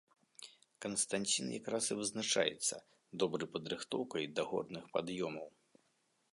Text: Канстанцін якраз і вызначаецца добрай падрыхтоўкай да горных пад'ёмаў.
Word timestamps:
Канстанцін 0.85 1.51
якраз 1.59 1.85
і 1.93 1.97
вызначаецца 1.99 2.75
добрай 3.25 3.49
падрыхтоўкай 3.53 4.23
да 4.41 4.47
горных 4.53 4.83
пад'ёмаў. 4.97 5.47